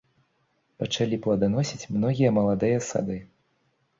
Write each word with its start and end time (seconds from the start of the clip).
Пачалі 0.83 1.19
пладаносіць 1.25 1.89
многія 1.97 2.31
маладыя 2.37 2.79
сады. 2.89 3.21